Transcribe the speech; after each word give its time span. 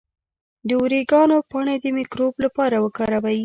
د 0.67 0.69
اوریګانو 0.79 1.37
پاڼې 1.51 1.75
د 1.81 1.85
مکروب 1.97 2.33
لپاره 2.45 2.75
وکاروئ 2.85 3.39